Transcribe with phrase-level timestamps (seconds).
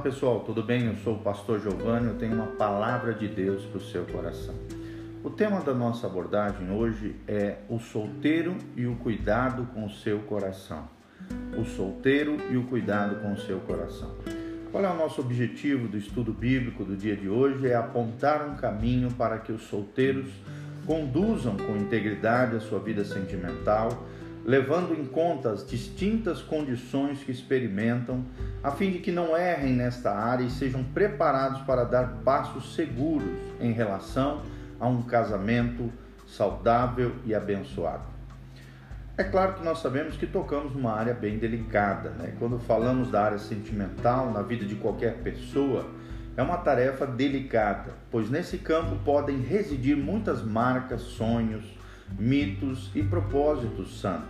[0.00, 0.86] pessoal, tudo bem?
[0.86, 4.54] Eu sou o pastor Giovanni, eu tenho uma palavra de Deus para o seu coração.
[5.22, 10.20] O tema da nossa abordagem hoje é o solteiro e o cuidado com o seu
[10.20, 10.88] coração.
[11.54, 14.14] O solteiro e o cuidado com o seu coração.
[14.72, 17.68] Qual é o nosso objetivo do estudo bíblico do dia de hoje?
[17.68, 20.30] É apontar um caminho para que os solteiros
[20.86, 24.06] conduzam com integridade a sua vida sentimental
[24.44, 28.24] levando em conta as distintas condições que experimentam,
[28.62, 33.38] a fim de que não errem nesta área e sejam preparados para dar passos seguros
[33.60, 34.42] em relação
[34.78, 35.90] a um casamento
[36.26, 38.04] saudável e abençoado.
[39.16, 42.34] É claro que nós sabemos que tocamos numa área bem delicada, né?
[42.38, 45.90] Quando falamos da área sentimental na vida de qualquer pessoa,
[46.36, 51.64] é uma tarefa delicada, pois nesse campo podem residir muitas marcas, sonhos,
[52.18, 54.28] mitos e propósitos santos.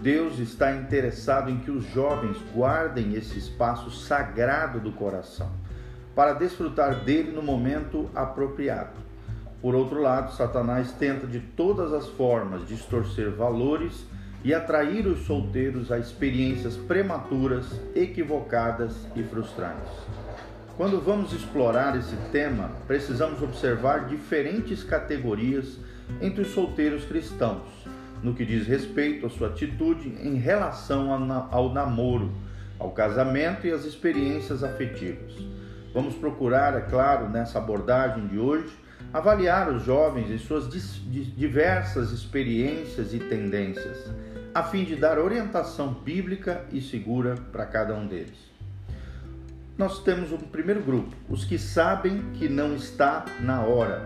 [0.00, 5.50] Deus está interessado em que os jovens guardem esse espaço sagrado do coração,
[6.14, 9.08] para desfrutar dele no momento apropriado.
[9.60, 14.06] Por outro lado, Satanás tenta de todas as formas distorcer valores
[14.44, 19.90] e atrair os solteiros a experiências prematuras, equivocadas e frustrantes.
[20.76, 25.76] Quando vamos explorar esse tema, precisamos observar diferentes categorias
[26.20, 27.62] entre os solteiros cristãos,
[28.22, 31.12] no que diz respeito à sua atitude em relação
[31.50, 32.32] ao namoro,
[32.78, 35.32] ao casamento e às experiências afetivas.
[35.92, 38.72] Vamos procurar, é claro, nessa abordagem de hoje,
[39.12, 44.10] avaliar os jovens em suas diversas experiências e tendências,
[44.54, 48.48] a fim de dar orientação bíblica e segura para cada um deles.
[49.76, 54.02] Nós temos um primeiro grupo, os que sabem que não está na hora,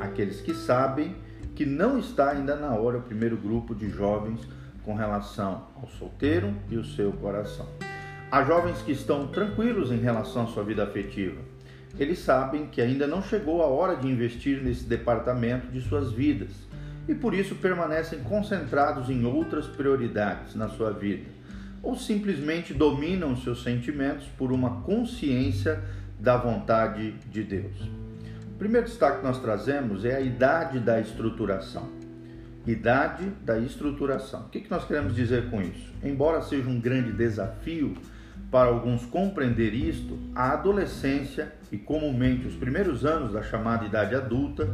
[0.00, 1.14] aqueles que sabem
[1.54, 4.40] que não está ainda na hora o primeiro grupo de jovens
[4.84, 7.68] com relação ao solteiro e o seu coração.
[8.30, 11.40] Há jovens que estão tranquilos em relação à sua vida afetiva.
[11.98, 16.50] Eles sabem que ainda não chegou a hora de investir nesse departamento de suas vidas
[17.06, 21.28] e por isso permanecem concentrados em outras prioridades na sua vida,
[21.82, 25.82] ou simplesmente dominam seus sentimentos por uma consciência
[26.18, 28.01] da vontade de Deus
[28.62, 31.88] primeiro destaque que nós trazemos é a idade da estruturação.
[32.64, 34.42] Idade da estruturação.
[34.42, 35.92] O que nós queremos dizer com isso?
[36.00, 37.92] Embora seja um grande desafio
[38.52, 44.68] para alguns compreender isto, a adolescência e comumente os primeiros anos da chamada idade adulta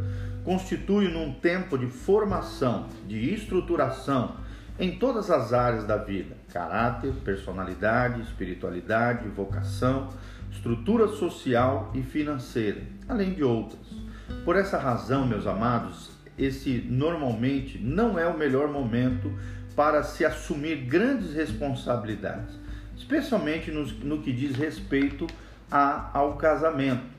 [0.44, 4.37] constituem um tempo de formação, de estruturação
[4.78, 10.09] em todas as áreas da vida: caráter, personalidade, espiritualidade, vocação,
[10.50, 13.81] estrutura social e financeira, além de outras.
[14.44, 19.33] Por essa razão, meus amados, esse normalmente não é o melhor momento
[19.75, 22.59] para se assumir grandes responsabilidades,
[22.97, 25.27] especialmente no, no que diz respeito
[25.71, 27.19] a, ao casamento.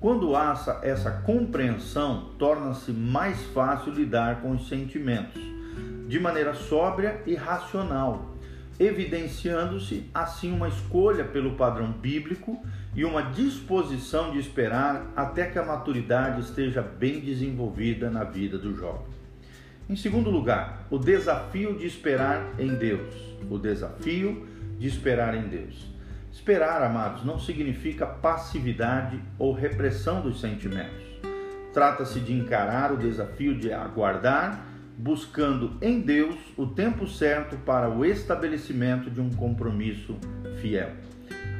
[0.00, 5.40] Quando há essa, essa compreensão, torna-se mais fácil lidar com os sentimentos,
[6.12, 8.36] de maneira sóbria e racional,
[8.78, 12.62] evidenciando-se assim uma escolha pelo padrão bíblico
[12.94, 18.76] e uma disposição de esperar até que a maturidade esteja bem desenvolvida na vida do
[18.76, 19.06] jovem.
[19.88, 23.14] Em segundo lugar, o desafio de esperar em Deus.
[23.48, 24.46] O desafio
[24.78, 25.90] de esperar em Deus.
[26.30, 31.06] Esperar, amados, não significa passividade ou repressão dos sentimentos.
[31.72, 34.71] Trata-se de encarar o desafio de aguardar
[35.02, 40.16] buscando em Deus o tempo certo para o estabelecimento de um compromisso
[40.60, 40.90] fiel.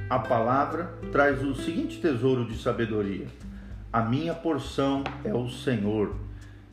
[0.08, 3.26] A palavra traz o seguinte tesouro de sabedoria:
[3.92, 6.14] A minha porção é o Senhor,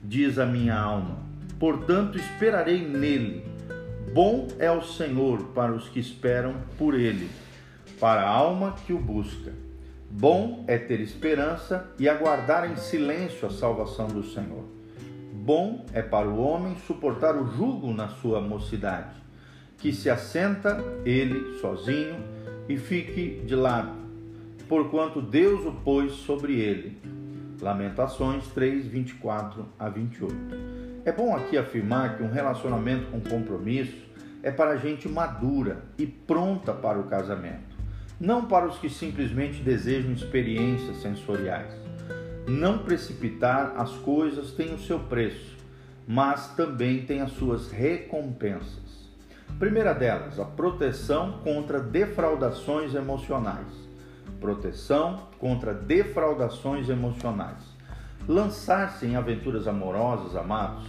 [0.04, 1.18] diz a minha alma.
[1.58, 3.44] Portanto, esperarei nele.
[4.14, 7.30] Bom é o Senhor para os que esperam por ele,
[8.00, 9.52] para a alma que o busca.
[10.12, 14.79] Bom é ter esperança e aguardar em silêncio a salvação do Senhor.
[15.42, 19.16] Bom é para o homem suportar o jugo na sua mocidade,
[19.78, 22.18] que se assenta ele sozinho
[22.68, 23.94] e fique de lado,
[24.68, 27.00] porquanto Deus o pôs sobre ele.
[27.62, 30.36] Lamentações 3, 24 a 28.
[31.06, 34.06] É bom aqui afirmar que um relacionamento com compromisso
[34.44, 37.78] é para gente madura e pronta para o casamento,
[38.20, 41.89] não para os que simplesmente desejam experiências sensoriais.
[42.50, 45.56] Não precipitar as coisas tem o seu preço,
[46.08, 49.08] mas também tem as suas recompensas.
[49.60, 53.68] Primeira delas, a proteção contra defraudações emocionais.
[54.42, 57.62] Proteção contra defraudações emocionais.
[58.28, 60.88] Lançar-se em aventuras amorosas, amados,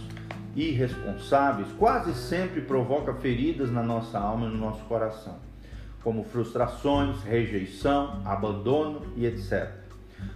[0.55, 5.37] irresponsáveis, quase sempre provoca feridas na nossa alma e no nosso coração.
[6.03, 9.80] como frustrações, rejeição, abandono e etc.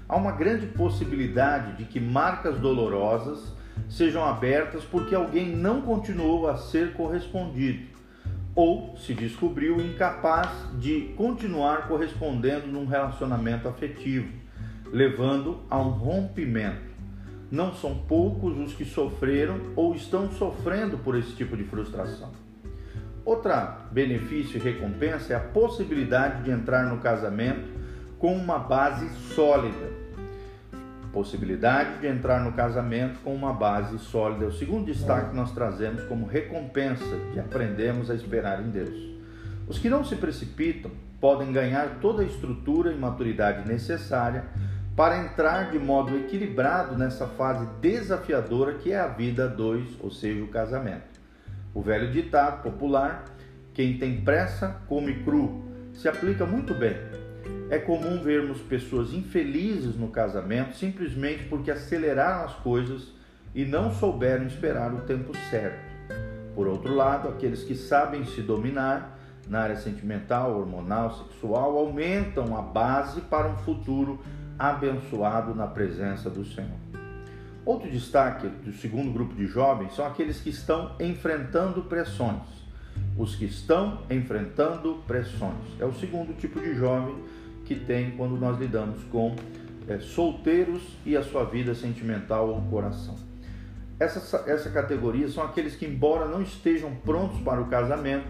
[0.08, 3.54] Há uma grande possibilidade de que marcas dolorosas
[3.90, 7.96] sejam abertas porque alguém não continuou a ser correspondido
[8.56, 10.50] ou se descobriu incapaz
[10.80, 14.32] de continuar correspondendo num relacionamento afetivo,
[14.92, 16.96] levando a um rompimento.
[17.52, 22.32] Não são poucos os que sofreram ou estão sofrendo por esse tipo de frustração.
[23.26, 27.75] Outra benefício e recompensa é a possibilidade de entrar no casamento
[28.26, 29.88] com uma base sólida.
[31.14, 34.46] Possibilidade de entrar no casamento com uma base sólida.
[34.46, 39.16] É o segundo destaque que nós trazemos como recompensa de aprendermos a esperar em Deus.
[39.68, 40.90] Os que não se precipitam
[41.22, 44.46] podem ganhar toda a estrutura e maturidade necessária
[44.96, 50.44] para entrar de modo equilibrado nessa fase desafiadora que é a vida dois, ou seja,
[50.44, 51.22] o casamento.
[51.76, 53.24] O velho ditado popular,
[53.72, 55.64] quem tem pressa come cru,
[55.94, 57.25] se aplica muito bem.
[57.70, 63.14] É comum vermos pessoas infelizes no casamento simplesmente porque aceleraram as coisas
[63.54, 65.80] e não souberam esperar o tempo certo.
[66.54, 72.62] Por outro lado, aqueles que sabem se dominar na área sentimental, hormonal, sexual, aumentam a
[72.62, 74.20] base para um futuro
[74.58, 76.80] abençoado na presença do Senhor.
[77.66, 82.55] Outro destaque do segundo grupo de jovens são aqueles que estão enfrentando pressões.
[83.18, 85.64] Os que estão enfrentando pressões.
[85.80, 87.16] É o segundo tipo de jovem
[87.64, 89.36] que tem quando nós lidamos com
[89.88, 93.16] é, solteiros e a sua vida sentimental ou coração.
[94.00, 98.28] Essa, essa categoria são aqueles que, embora não estejam prontos para o casamento,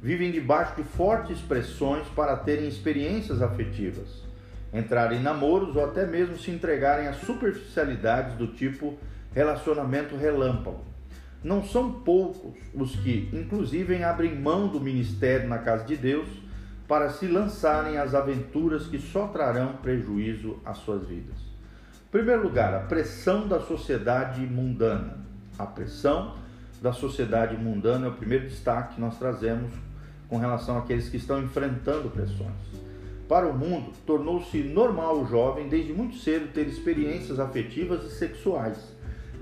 [0.00, 4.32] vivem debaixo de fortes pressões para terem experiências afetivas
[4.72, 8.98] entrar em namoros ou até mesmo se entregarem a superficialidades do tipo
[9.34, 10.91] relacionamento relâmpago.
[11.42, 16.28] Não são poucos os que, inclusive, abrem mão do ministério na casa de Deus
[16.86, 21.36] para se lançarem às aventuras que só trarão prejuízo às suas vidas.
[22.06, 25.18] Em primeiro lugar, a pressão da sociedade mundana.
[25.58, 26.36] A pressão
[26.80, 29.72] da sociedade mundana é o primeiro destaque que nós trazemos
[30.28, 32.82] com relação àqueles que estão enfrentando pressões.
[33.28, 38.91] Para o mundo, tornou-se normal o jovem desde muito cedo ter experiências afetivas e sexuais.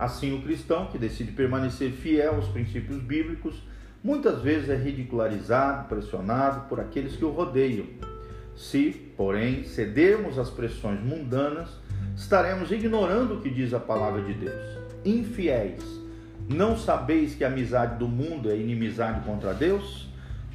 [0.01, 3.63] Assim, o cristão que decide permanecer fiel aos princípios bíblicos
[4.03, 7.85] muitas vezes é ridicularizado, pressionado por aqueles que o rodeiam.
[8.57, 11.69] Se, porém, cedermos às pressões mundanas,
[12.17, 14.79] estaremos ignorando o que diz a palavra de Deus.
[15.05, 15.85] Infiéis,
[16.49, 20.09] não sabeis que a amizade do mundo é inimizade contra Deus?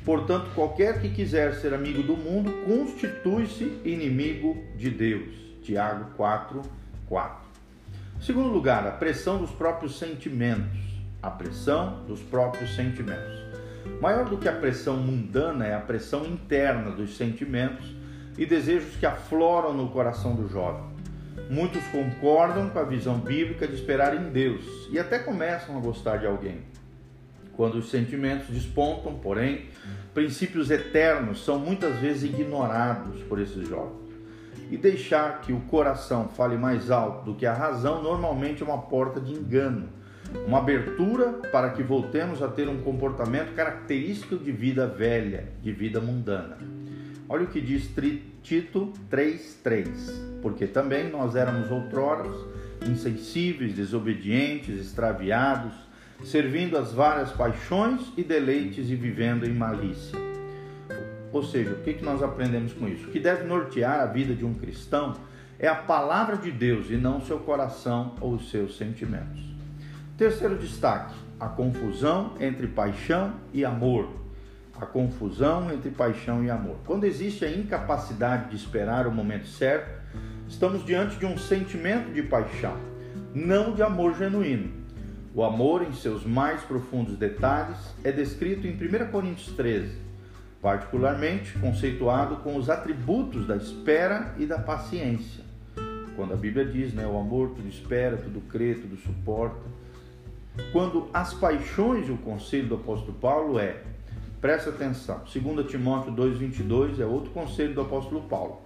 [0.03, 5.35] Portanto, qualquer que quiser ser amigo do mundo constitui-se inimigo de Deus.
[5.61, 6.63] Tiago 4,
[7.07, 7.44] 4.
[8.19, 10.79] Segundo lugar, a pressão dos próprios sentimentos.
[11.21, 13.43] A pressão dos próprios sentimentos.
[14.01, 17.95] Maior do que a pressão mundana é a pressão interna dos sentimentos
[18.37, 20.83] e desejos que afloram no coração do jovem.
[21.49, 26.17] Muitos concordam com a visão bíblica de esperar em Deus e até começam a gostar
[26.17, 26.63] de alguém
[27.55, 29.65] quando os sentimentos despontam, porém,
[30.13, 34.04] princípios eternos são muitas vezes ignorados por esses jovens.
[34.69, 38.81] E deixar que o coração fale mais alto do que a razão normalmente é uma
[38.81, 39.89] porta de engano,
[40.47, 46.01] uma abertura para que voltemos a ter um comportamento característico de vida velha, de vida
[46.01, 46.57] mundana.
[47.27, 47.89] Olha o que diz
[48.43, 52.35] Tito 3:3, porque também nós éramos outroras
[52.87, 55.73] insensíveis, desobedientes, extraviados,
[56.23, 60.34] servindo as várias paixões e deleites e vivendo em malícia.
[61.35, 63.09] Ou seja, o que nós aprendemos com isso?
[63.09, 65.17] O que deve nortear a vida de um cristão
[65.59, 69.43] é a palavra de Deus e não seu coração ou seus sentimentos.
[70.17, 74.07] Terceiro destaque: a confusão entre paixão e amor.
[74.79, 76.77] A confusão entre paixão e amor.
[76.85, 79.91] Quando existe a incapacidade de esperar o momento certo,
[80.47, 82.77] estamos diante de um sentimento de paixão,
[83.33, 84.71] não de amor genuíno.
[85.33, 87.75] O amor, em seus mais profundos detalhes,
[88.05, 90.04] é descrito em 1 Coríntios 13,
[90.65, 95.43] particularmente conceituado com os atributos da espera e da paciência.
[96.15, 99.61] Quando a Bíblia diz, né, o amor tudo espera, tudo crê, tudo suporta.
[100.71, 103.83] Quando as paixões o conselho do apóstolo Paulo é,
[104.41, 108.63] presta atenção, 2 Timóteo 2,22 é outro conselho do apóstolo Paulo.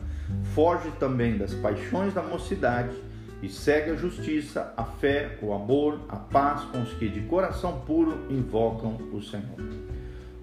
[0.56, 2.96] Foge também das paixões da mocidade
[3.44, 7.82] e segue a justiça, a fé, o amor, a paz com os que de coração
[7.82, 9.88] puro invocam o Senhor.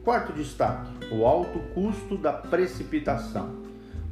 [0.07, 3.57] Quarto destaque: o alto custo da precipitação.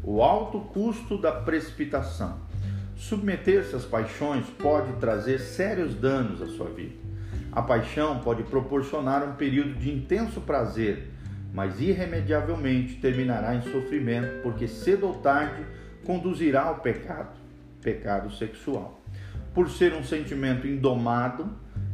[0.02, 2.40] O alto custo da precipitação.
[2.96, 6.96] Submeter-se às paixões pode trazer sérios danos à sua vida.
[7.52, 11.12] A paixão pode proporcionar um período de intenso prazer,
[11.52, 15.64] mas irremediavelmente terminará em sofrimento, porque cedo ou tarde
[16.04, 17.36] conduzirá ao pecado,
[17.80, 19.00] pecado sexual.
[19.54, 21.48] Por ser um sentimento indomado,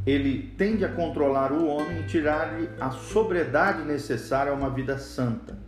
[0.07, 5.59] ele tende a controlar o homem e tirar-lhe a sobriedade necessária a uma vida santa.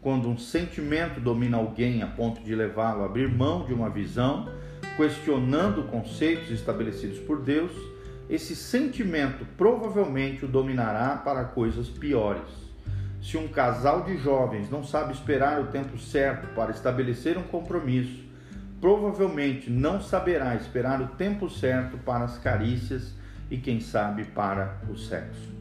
[0.00, 4.48] Quando um sentimento domina alguém a ponto de levá-lo a abrir mão de uma visão,
[4.96, 7.72] questionando conceitos estabelecidos por Deus,
[8.28, 12.64] esse sentimento provavelmente o dominará para coisas piores.
[13.22, 18.22] Se um casal de jovens não sabe esperar o tempo certo para estabelecer um compromisso,
[18.80, 23.14] provavelmente não saberá esperar o tempo certo para as carícias
[23.54, 25.54] e, quem sabe, para o sexo.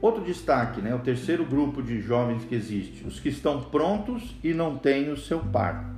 [0.00, 4.52] Outro destaque, né, o terceiro grupo de jovens que existe, os que estão prontos e
[4.52, 5.90] não têm o seu par.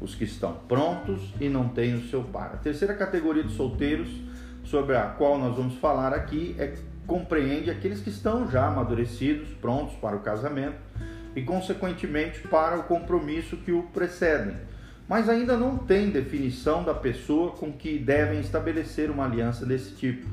[0.00, 2.50] Os que estão prontos e não têm o seu par.
[2.52, 4.08] A terceira categoria de solteiros
[4.64, 6.74] sobre a qual nós vamos falar aqui é
[7.06, 10.76] compreende aqueles que estão já amadurecidos, prontos para o casamento
[11.34, 14.56] e consequentemente para o compromisso que o precedem
[15.08, 20.26] mas ainda não tem definição da pessoa com que devem estabelecer uma aliança desse tipo.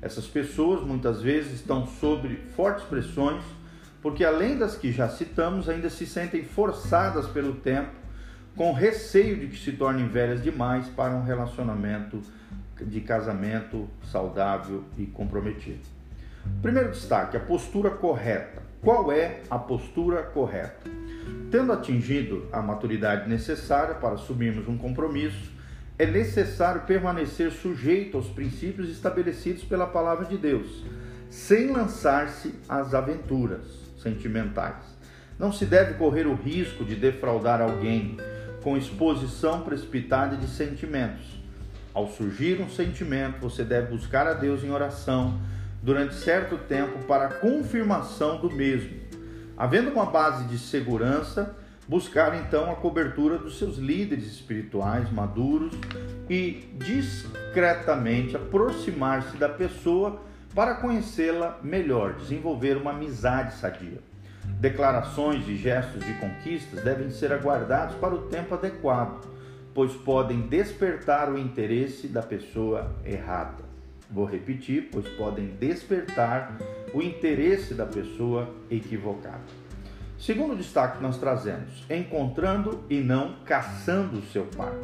[0.00, 3.42] Essas pessoas muitas vezes estão sob fortes pressões,
[4.02, 7.90] porque além das que já citamos, ainda se sentem forçadas pelo tempo,
[8.56, 12.20] com receio de que se tornem velhas demais para um relacionamento
[12.80, 15.80] de casamento saudável e comprometido.
[16.60, 18.62] Primeiro destaque: a postura correta.
[18.82, 20.90] Qual é a postura correta?
[21.50, 25.52] Tendo atingido a maturidade necessária para assumirmos um compromisso,
[25.98, 30.82] é necessário permanecer sujeito aos princípios estabelecidos pela palavra de Deus,
[31.28, 33.62] sem lançar-se às aventuras
[34.02, 34.82] sentimentais.
[35.38, 38.16] Não se deve correr o risco de defraudar alguém
[38.62, 41.40] com exposição precipitada de sentimentos.
[41.92, 45.38] Ao surgir um sentimento, você deve buscar a Deus em oração
[45.82, 49.01] durante certo tempo para a confirmação do mesmo
[49.62, 51.54] Havendo uma base de segurança,
[51.86, 55.72] buscar então a cobertura dos seus líderes espirituais maduros
[56.28, 60.20] e discretamente aproximar-se da pessoa
[60.52, 64.00] para conhecê-la melhor, desenvolver uma amizade sadia.
[64.58, 69.28] Declarações e gestos de conquistas devem ser aguardados para o tempo adequado,
[69.72, 73.71] pois podem despertar o interesse da pessoa errada.
[74.12, 76.58] Vou repetir, pois podem despertar
[76.92, 79.40] o interesse da pessoa equivocada.
[80.18, 84.74] Segundo destaque que nós trazemos, encontrando e não caçando o seu par.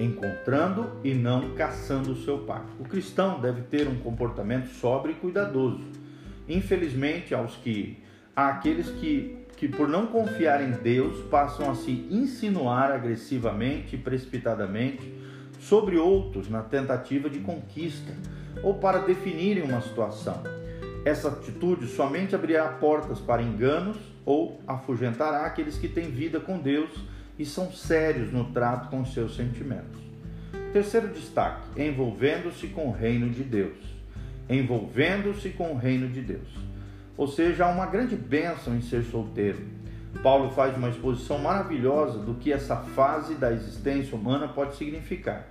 [0.00, 2.64] Encontrando e não caçando o seu par.
[2.80, 5.84] O cristão deve ter um comportamento sóbrio e cuidadoso.
[6.48, 8.02] Infelizmente, aos que
[8.34, 13.98] há aqueles que, que por não confiar em Deus passam a se insinuar agressivamente e
[13.98, 15.23] precipitadamente
[15.68, 18.12] sobre outros na tentativa de conquista
[18.62, 20.42] ou para definirem uma situação.
[21.04, 26.90] Essa atitude somente abrirá portas para enganos ou afugentará aqueles que têm vida com Deus
[27.38, 30.00] e são sérios no trato com seus sentimentos.
[30.72, 33.76] Terceiro destaque: envolvendo-se com o reino de Deus.
[34.48, 36.48] Envolvendo-se com o reino de Deus.
[37.16, 39.62] Ou seja, há uma grande bênção em ser solteiro.
[40.22, 45.46] Paulo faz uma exposição maravilhosa do que essa fase da existência humana pode significar.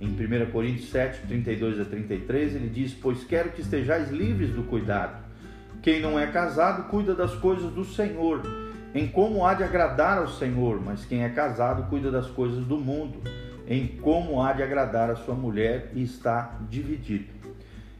[0.00, 4.64] Em 1 Coríntios 7, 32 a 33, ele diz: Pois quero que estejais livres do
[4.64, 5.22] cuidado.
[5.80, 8.42] Quem não é casado cuida das coisas do Senhor,
[8.94, 12.76] em como há de agradar ao Senhor, mas quem é casado cuida das coisas do
[12.76, 13.20] mundo,
[13.66, 17.26] em como há de agradar a sua mulher e está dividido.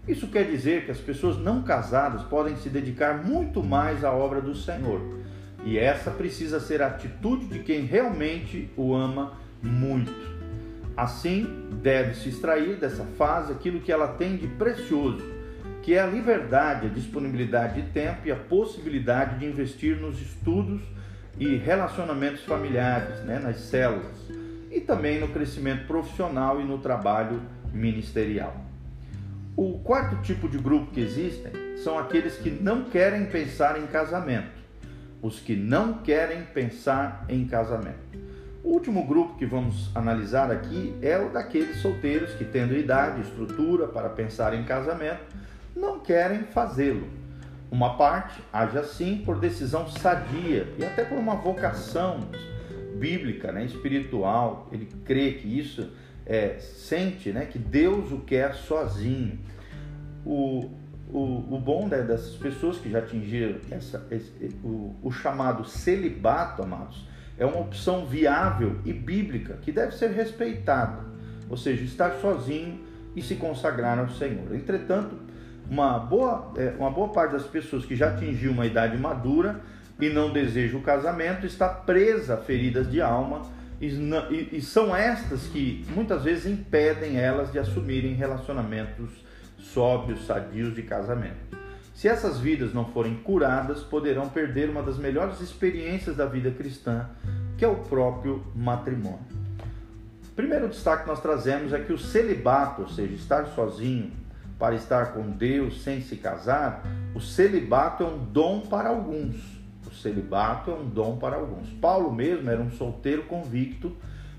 [0.07, 4.41] Isso quer dizer que as pessoas não casadas podem se dedicar muito mais à obra
[4.41, 5.22] do Senhor.
[5.65, 10.13] E essa precisa ser a atitude de quem realmente o ama muito.
[10.97, 15.23] Assim, deve-se extrair dessa fase aquilo que ela tem de precioso,
[15.83, 20.83] que é a liberdade, a disponibilidade de tempo e a possibilidade de investir nos estudos
[21.39, 24.17] e relacionamentos familiares, né, nas células,
[24.71, 27.41] e também no crescimento profissional e no trabalho
[27.73, 28.55] ministerial.
[29.57, 34.62] O quarto tipo de grupo que existem são aqueles que não querem pensar em casamento.
[35.23, 38.19] Os que não querem pensar em casamento.
[38.65, 43.23] O último grupo que vamos analisar aqui é o daqueles solteiros que, tendo idade e
[43.23, 45.23] estrutura para pensar em casamento,
[45.75, 47.09] não querem fazê-lo.
[47.71, 52.29] Uma parte age assim por decisão sadia e até por uma vocação
[52.97, 54.69] bíblica, né, espiritual.
[54.71, 55.91] Ele crê que isso
[56.27, 59.39] é, sente né, que Deus o quer sozinho.
[60.25, 60.71] O,
[61.13, 64.33] o, o bom né, dessas pessoas que já atingiram essa, esse,
[64.65, 67.07] o, o chamado celibato, amados,
[67.39, 71.05] é uma opção viável e bíblica que deve ser respeitada,
[71.51, 72.81] ou seja, estar sozinho
[73.15, 74.55] e se consagrar ao Senhor.
[74.55, 75.17] Entretanto,
[75.69, 79.61] uma boa, é, uma boa parte das pessoas que já atingiu uma idade madura
[80.01, 83.43] e não deseja o casamento está presa a feridas de alma
[83.81, 89.22] e, e, e são estas que muitas vezes impedem elas de assumirem relacionamentos
[89.63, 91.57] sóbrios, sadios de casamento.
[91.95, 97.09] Se essas vidas não forem curadas, poderão perder uma das melhores experiências da vida cristã,
[97.57, 99.21] que é o próprio matrimônio.
[100.27, 104.11] O primeiro destaque que nós trazemos é que o celibato, ou seja, estar sozinho
[104.59, 106.83] para estar com Deus sem se casar,
[107.15, 109.37] o celibato é um dom para alguns.
[109.87, 111.69] O celibato é um dom para alguns.
[111.75, 113.95] Paulo mesmo era um solteiro convicto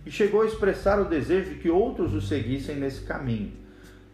[0.06, 3.63] e chegou a expressar o desejo de que outros o seguissem nesse caminho.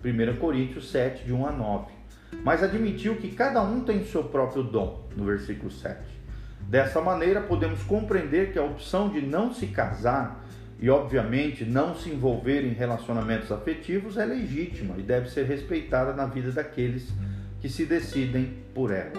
[0.04, 2.00] 1 Coríntios 7, de 1 a 9
[2.44, 6.00] mas admitiu que cada um tem seu próprio dom, no versículo 7.
[6.62, 10.46] Dessa maneira, podemos compreender que a opção de não se casar
[10.80, 16.26] e, obviamente, não se envolver em relacionamentos afetivos é legítima e deve ser respeitada na
[16.26, 17.12] vida daqueles
[17.60, 19.14] que se decidem por ela.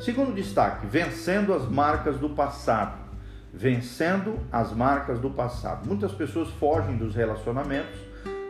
[0.00, 3.04] Segundo destaque, vencendo as marcas do passado.
[3.52, 5.86] Vencendo as marcas do passado.
[5.86, 7.98] Muitas pessoas fogem dos relacionamentos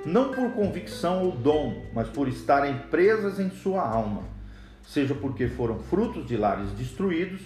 [0.04, 4.23] não por convicção ou dom, mas por estarem presas em sua alma,
[4.87, 7.40] seja porque foram frutos de lares destruídos,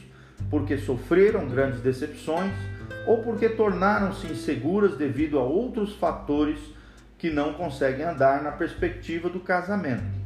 [0.51, 2.53] porque sofreram grandes decepções
[3.07, 6.59] ou porque tornaram-se inseguras devido a outros fatores
[7.17, 10.19] que não conseguem andar na perspectiva do casamento.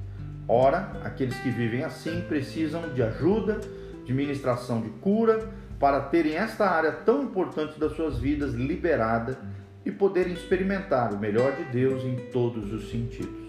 [0.49, 3.61] Ora, aqueles que vivem assim precisam de ajuda,
[4.05, 5.49] de ministração de cura,
[5.79, 9.39] para terem esta área tão importante das suas vidas liberada
[9.85, 13.43] e poderem experimentar o melhor de Deus em todos os sentidos.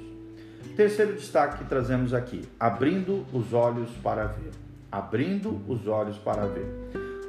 [0.75, 4.51] Terceiro destaque que trazemos aqui: abrindo os olhos para ver.
[4.91, 6.67] Abrindo os olhos para ver.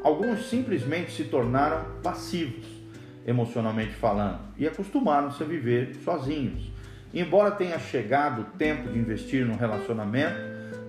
[0.02, 2.66] Alguns simplesmente se tornaram passivos,
[3.26, 6.70] emocionalmente falando, e acostumaram-se a viver sozinhos.
[7.12, 10.36] Embora tenha chegado o tempo de investir no relacionamento,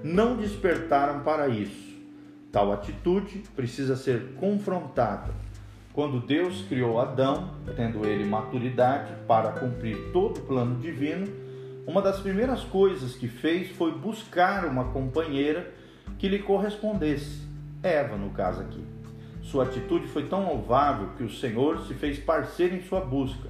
[0.03, 1.95] não despertaram para isso.
[2.51, 5.33] Tal atitude precisa ser confrontada
[5.96, 11.25] quando Deus criou Adão, tendo ele maturidade para cumprir todo o plano divino,
[11.88, 15.72] uma das primeiras coisas que fez foi buscar uma companheira
[16.20, 17.48] que lhe correspondesse,
[17.81, 18.84] Eva, no caso aqui.
[19.42, 23.48] Sua atitude foi tão louvável que o Senhor se fez parceiro em sua busca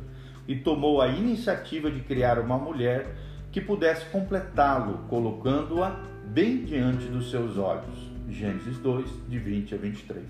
[0.47, 3.15] e tomou a iniciativa de criar uma mulher
[3.51, 8.12] que pudesse completá-lo, colocando-a bem diante dos seus olhos.
[8.29, 10.23] Gênesis 2, de 20 a 23.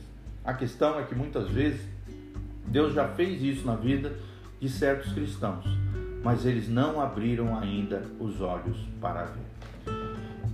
[0.46, 1.95] A questão é que muitas vezes
[2.68, 4.14] Deus já fez isso na vida
[4.60, 5.66] de certos cristãos,
[6.24, 9.46] mas eles não abriram ainda os olhos para ver.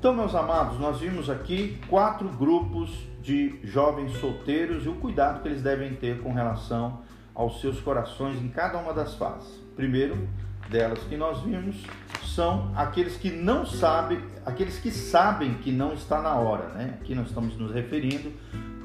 [0.02, 2.90] Então, meus amados, nós vimos aqui quatro grupos
[3.22, 7.02] de jovens solteiros e o cuidado que eles devem ter com relação
[7.36, 9.62] aos seus corações em cada uma das fases.
[9.76, 10.28] Primeiro
[10.70, 11.86] delas que nós vimos
[12.24, 16.98] são aqueles que não sabem, aqueles que sabem que não está na hora, né?
[17.00, 18.32] Aqui nós estamos nos referindo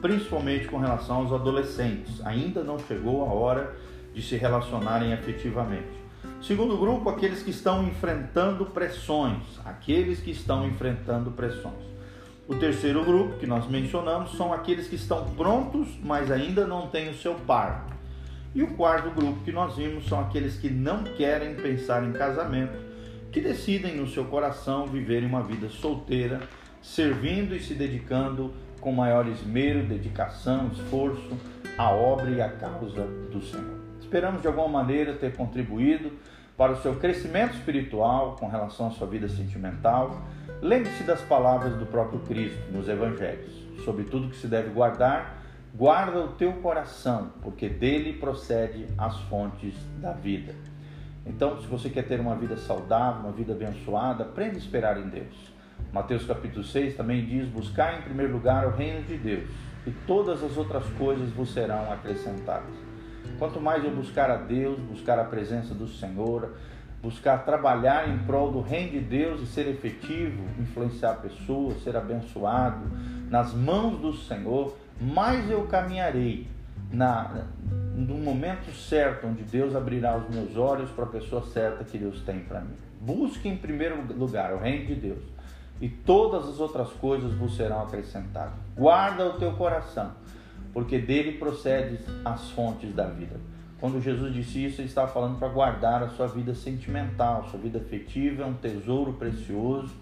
[0.01, 2.25] principalmente com relação aos adolescentes.
[2.25, 3.77] Ainda não chegou a hora
[4.15, 6.07] de se relacionarem afetivamente.
[6.43, 11.85] Segundo grupo, aqueles que estão enfrentando pressões, aqueles que estão enfrentando pressões.
[12.49, 17.09] O terceiro grupo que nós mencionamos são aqueles que estão prontos, mas ainda não têm
[17.11, 17.89] o seu par.
[18.55, 22.79] E o quarto grupo que nós vimos são aqueles que não querem pensar em casamento,
[23.33, 26.41] que decidem no seu coração viver uma vida solteira,
[26.81, 28.55] servindo e se dedicando
[28.87, 31.37] com maior esmero, dedicação, esforço
[31.77, 33.81] à obra e à causa do Senhor.
[34.01, 36.13] Esperamos de alguma maneira ter contribuído
[36.57, 40.23] para o seu crescimento espiritual com relação à sua vida sentimental.
[40.63, 43.53] Lembre-se das palavras do próprio Cristo nos evangelhos.
[43.85, 45.43] Sobre tudo que se deve guardar,
[45.75, 50.55] guarda o teu coração, porque dele procede as fontes da vida.
[51.27, 55.09] Então, se você quer ter uma vida saudável, uma vida abençoada, aprenda a esperar em
[55.09, 55.56] Deus.
[55.93, 59.49] Mateus capítulo 6 também diz: Buscar em primeiro lugar o reino de Deus,
[59.87, 62.75] e todas as outras coisas vos serão acrescentadas.
[63.39, 66.55] Quanto mais eu buscar a Deus, buscar a presença do Senhor,
[67.03, 72.87] buscar trabalhar em prol do reino de Deus e ser efetivo, influenciar pessoas, ser abençoado
[73.31, 76.47] nas mãos do Senhor, mais eu caminharei
[76.91, 77.45] na,
[77.95, 82.23] no momento certo, onde Deus abrirá os meus olhos para a pessoa certa que Deus
[82.23, 82.75] tem para mim.
[83.01, 85.36] Busque em primeiro lugar o reino de Deus
[85.81, 88.55] e todas as outras coisas vos serão acrescentadas.
[88.75, 90.13] Guarda o teu coração,
[90.73, 93.37] porque dele procede as fontes da vida.
[93.79, 97.79] Quando Jesus disse isso, ele estava falando para guardar a sua vida sentimental, sua vida
[97.79, 99.95] afetiva é um tesouro precioso,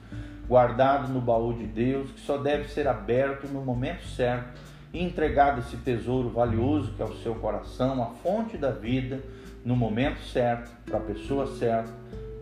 [0.47, 4.61] guardado no baú de Deus, que só deve ser aberto no momento certo
[4.93, 9.21] e entregado esse tesouro valioso que é o seu coração, a fonte da vida,
[9.65, 11.93] no momento certo, para a pessoa certa,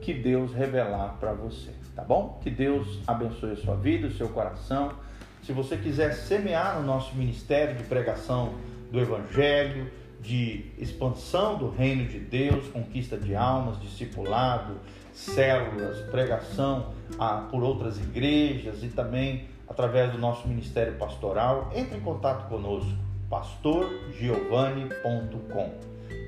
[0.02, 1.81] que Deus revelar para você.
[1.94, 2.40] Tá bom?
[2.42, 4.92] Que Deus abençoe a sua vida, o seu coração.
[5.42, 8.54] Se você quiser semear no nosso ministério de pregação
[8.90, 14.76] do Evangelho, de expansão do reino de Deus, conquista de almas, discipulado,
[15.12, 22.00] células, pregação ah, por outras igrejas e também através do nosso ministério pastoral, entre em
[22.00, 22.92] contato conosco,
[23.28, 25.72] pastorgiovanni.com.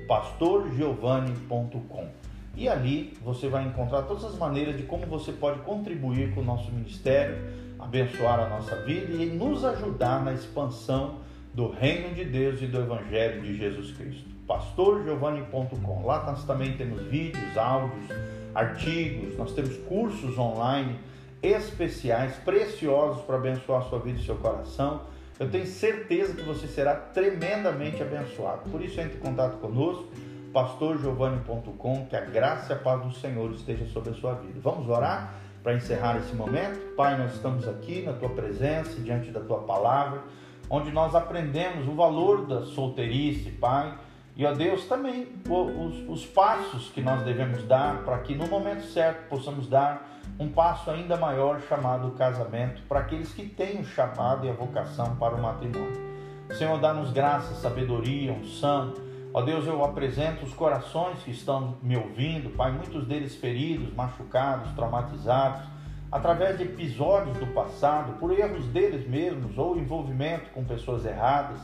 [0.07, 2.24] pastorgiovanni.com.
[2.55, 6.43] E ali você vai encontrar todas as maneiras de como você pode contribuir com o
[6.43, 7.37] nosso ministério,
[7.77, 11.19] abençoar a nossa vida e nos ajudar na expansão
[11.53, 14.25] do reino de Deus e do evangelho de Jesus Cristo.
[14.47, 16.05] pastorgiovanni.com.
[16.05, 18.09] Lá nós também temos vídeos, áudios,
[18.53, 20.97] artigos, nós temos cursos online
[21.41, 25.01] especiais, preciosos para abençoar a sua vida e seu coração.
[25.39, 28.69] Eu tenho certeza que você será tremendamente abençoado.
[28.69, 30.07] Por isso, entre em contato conosco,
[30.55, 34.57] pastorgiovanni.com, que a graça e a paz do Senhor esteja sobre a sua vida.
[34.63, 36.95] Vamos orar para encerrar esse momento?
[36.95, 40.23] Pai, nós estamos aqui na tua presença, diante da tua palavra,
[40.69, 43.97] onde nós aprendemos o valor da solteirice, Pai
[44.37, 48.83] e, ó Deus, também os, os passos que nós devemos dar para que no momento
[48.83, 54.45] certo possamos dar um passo ainda maior chamado casamento para aqueles que têm o chamado
[54.45, 56.15] e a vocação para o matrimônio.
[56.57, 58.93] Senhor, dá-nos graça, sabedoria, unção.
[59.37, 64.71] Ó Deus, eu apresento os corações que estão me ouvindo, Pai, muitos deles feridos, machucados,
[64.71, 65.61] traumatizados,
[66.09, 71.59] através de episódios do passado, por erros deles mesmos ou envolvimento com pessoas erradas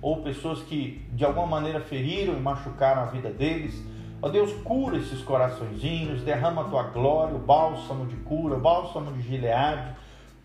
[0.00, 3.74] ou pessoas que de alguma maneira feriram e machucaram a vida deles.
[4.22, 9.10] Ó Deus, cura esses coraçõezinhos, derrama a tua glória, o bálsamo de cura, o bálsamo
[9.10, 9.96] de Gileade,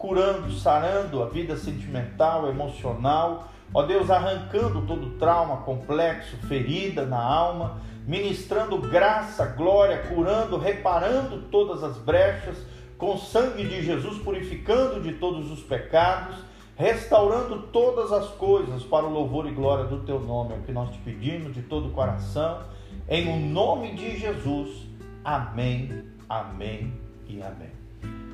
[0.01, 3.47] curando, sarando a vida sentimental, emocional.
[3.71, 11.83] Ó Deus, arrancando todo trauma complexo, ferida na alma, ministrando graça, glória, curando, reparando todas
[11.83, 12.57] as brechas,
[12.97, 19.13] com sangue de Jesus, purificando de todos os pecados restaurando todas as coisas para o
[19.13, 20.55] louvor e glória do teu nome.
[20.55, 22.63] É o que nós te pedimos de todo o coração,
[23.07, 24.87] em o nome de Jesus.
[25.23, 26.91] Amém, amém
[27.27, 27.80] e amém.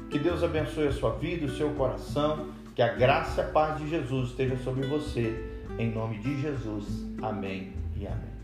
[0.09, 3.77] Que Deus abençoe a sua vida, o seu coração, que a graça e a paz
[3.79, 5.35] de Jesus esteja sobre você,
[5.77, 7.05] em nome de Jesus.
[7.21, 8.36] Amém e amém.